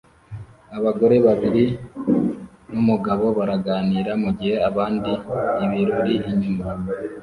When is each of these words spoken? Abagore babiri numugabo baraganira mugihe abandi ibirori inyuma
Abagore 0.77 1.15
babiri 1.27 1.65
numugabo 2.71 3.25
baraganira 3.37 4.11
mugihe 4.23 4.55
abandi 4.69 5.11
ibirori 5.65 6.15
inyuma 6.31 6.65